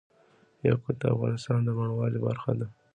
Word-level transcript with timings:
یاقوت 0.67 0.95
د 0.99 1.03
افغانستان 1.15 1.59
د 1.63 1.69
بڼوالۍ 1.77 2.19
برخه 2.27 2.51
ده. 2.59 2.67